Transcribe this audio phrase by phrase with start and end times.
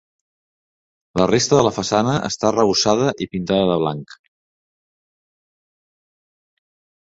[1.21, 4.19] La resta de la façana està arrebossada i pintada de blanc.